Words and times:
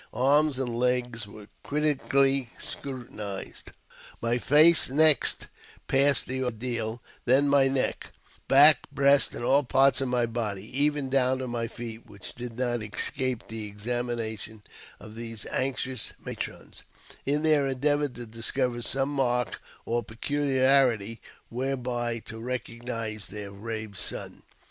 Arms 0.15 0.57
and 0.57 0.79
legs 0.79 1.27
were 1.27 1.47
critically 1.63 2.49
scrutinized. 2.59 3.69
My 4.19 4.39
face 4.39 4.89
next 4.89 5.45
passed 5.87 6.25
the 6.25 6.43
ordeal; 6.43 7.03
then 7.25 7.47
my 7.47 7.67
neck, 7.67 8.07
back, 8.47 8.89
breast, 8.89 9.35
and 9.35 9.43
all 9.43 9.61
parts 9.63 10.01
of 10.01 10.07
my 10.07 10.25
body, 10.25 10.65
even 10.81 11.11
down 11.11 11.37
to 11.37 11.47
my 11.47 11.67
feet, 11.67 12.07
which 12.07 12.33
did 12.33 12.57
not 12.57 12.81
escape 12.81 13.47
the 13.47 13.65
examination 13.65 14.63
of 14.99 15.13
these 15.13 15.45
anxious 15.51 16.13
matrons, 16.25 16.81
in 17.23 17.43
their 17.43 17.67
endeavours 17.67 18.13
to 18.15 18.25
discover 18.25 18.81
some 18.81 19.09
mark 19.09 19.61
or 19.85 20.03
peculiarity 20.03 21.21
whereby 21.49 22.17
to 22.17 22.39
recognize 22.41 23.27
their 23.27 23.51
brave 23.51 23.95
son. 23.95 24.41